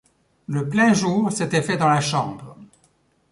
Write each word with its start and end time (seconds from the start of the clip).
Le 0.47 0.67
plein 0.67 0.93
jour 0.95 1.31
s’était 1.31 1.61
fait 1.61 1.77
dans 1.77 1.87
la 1.87 2.01
chambre. 2.01 2.57